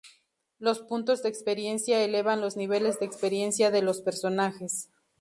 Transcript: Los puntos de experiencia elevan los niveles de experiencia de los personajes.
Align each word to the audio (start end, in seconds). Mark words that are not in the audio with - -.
Los 0.57 0.79
puntos 0.79 1.21
de 1.21 1.29
experiencia 1.29 2.03
elevan 2.03 2.41
los 2.41 2.57
niveles 2.57 2.99
de 2.99 3.05
experiencia 3.05 3.69
de 3.69 3.83
los 3.83 4.01
personajes. 4.01 4.89